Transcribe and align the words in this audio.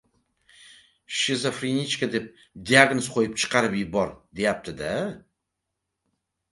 Shizofrenichka, 1.17 2.09
deb 2.15 2.25
diagnoz 2.71 3.11
qo‘yib 3.17 3.37
chiqarib 3.43 3.77
yubor, 3.83 4.11
deyapti-da? 4.41 4.93